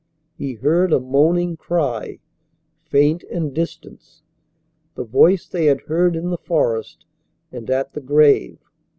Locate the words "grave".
8.01-8.57